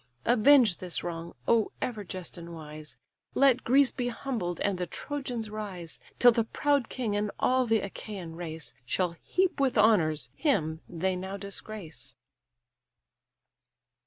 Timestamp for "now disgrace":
11.15-12.15